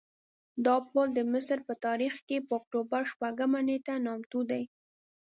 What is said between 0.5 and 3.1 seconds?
دا پل د مصر په تاریخ کې په اکتوبر